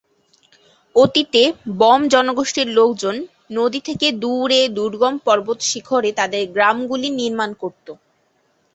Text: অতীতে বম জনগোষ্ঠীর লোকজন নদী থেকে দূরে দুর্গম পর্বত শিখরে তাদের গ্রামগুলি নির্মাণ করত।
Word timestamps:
অতীতে 0.95 1.43
বম 1.79 2.01
জনগোষ্ঠীর 2.13 2.67
লোকজন 2.77 3.15
নদী 3.51 3.79
থেকে 3.87 4.07
দূরে 4.21 4.61
দুর্গম 4.77 5.15
পর্বত 5.25 5.59
শিখরে 5.69 6.09
তাদের 6.19 6.43
গ্রামগুলি 6.55 7.09
নির্মাণ 7.19 7.49
করত। 7.61 7.87